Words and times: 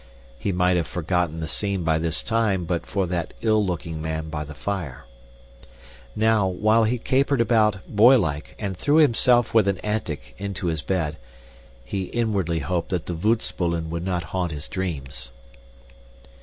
He 0.39 0.51
might 0.51 0.77
have 0.77 0.87
forgotten 0.87 1.39
the 1.41 1.47
scene 1.47 1.83
by 1.83 1.99
this 1.99 2.23
time 2.23 2.63
but 2.65 2.87
for 2.87 3.05
that 3.05 3.35
ill 3.41 3.63
looking 3.63 4.01
man 4.01 4.29
by 4.29 4.43
the 4.43 4.55
fire. 4.55 5.05
Now, 6.15 6.47
while 6.47 6.85
he 6.85 6.97
capered 6.97 7.39
about, 7.39 7.81
boylike, 7.87 8.55
and 8.57 8.75
threw 8.75 8.95
himself 8.95 9.53
with 9.53 9.67
an 9.67 9.77
antic 9.81 10.33
into 10.39 10.65
his 10.69 10.81
bed, 10.81 11.17
he 11.85 12.05
inwardly 12.05 12.61
hoped 12.61 12.89
that 12.89 13.05
the 13.05 13.13
voetspoelen 13.13 13.91
would 13.91 14.03
not 14.03 14.23
haunt 14.33 14.51
his 14.51 14.67
dreams. 14.67 15.31